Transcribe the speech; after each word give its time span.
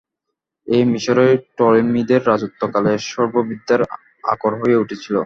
এই 0.67 0.83
মিসরই 0.91 1.33
টলেমীদের 1.57 2.21
রাজত্বকালে 2.27 2.93
সর্ববিদ্যার 3.09 3.81
আকর 4.33 4.51
হয়ে 4.61 4.79
উঠেছিল। 4.83 5.15